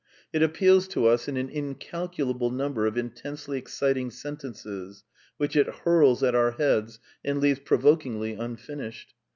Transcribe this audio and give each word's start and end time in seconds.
It 0.33 0.41
appeals 0.41 0.87
to 0.87 1.05
us 1.05 1.27
in 1.27 1.37
an 1.37 1.47
incalculable 1.49 2.49
number 2.49 2.87
of 2.87 2.97
intensely 2.97 3.59
exciting 3.59 4.09
sentences, 4.09 5.03
which 5.37 5.55
it 5.55 5.67
hurls 5.67 6.23
at 6.23 6.33
our 6.33 6.53
heads 6.53 6.97
and 7.23 7.39
leaves 7.39 7.59
provokingly 7.59 8.33
unfinished. 8.33 9.13